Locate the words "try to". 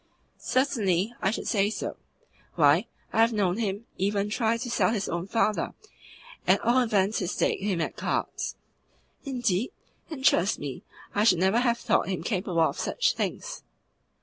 4.31-4.67